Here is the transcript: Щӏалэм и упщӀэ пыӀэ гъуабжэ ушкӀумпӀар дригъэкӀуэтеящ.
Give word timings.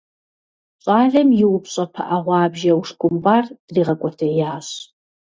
Щӏалэм 0.83 1.29
и 1.43 1.45
упщӀэ 1.55 1.85
пыӀэ 1.93 2.17
гъуабжэ 2.25 2.71
ушкӀумпӀар 2.81 3.45
дригъэкӀуэтеящ. 3.67 4.67